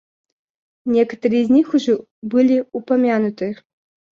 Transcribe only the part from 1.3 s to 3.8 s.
из них уже были упомянуты.